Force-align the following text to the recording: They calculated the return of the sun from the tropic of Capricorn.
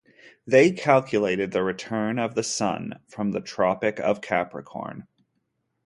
They 0.47 0.71
calculated 0.71 1.51
the 1.51 1.61
return 1.61 2.17
of 2.17 2.33
the 2.33 2.41
sun 2.41 2.99
from 3.07 3.33
the 3.33 3.39
tropic 3.39 3.99
of 3.99 4.19
Capricorn. 4.19 5.05